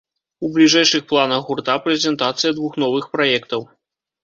[0.45, 3.71] У бліжэйшых планах гурта прэзентацыя двух новых праектаў.